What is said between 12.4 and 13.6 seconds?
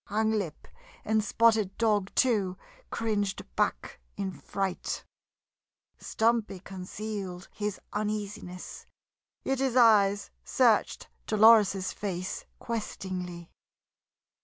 questingly.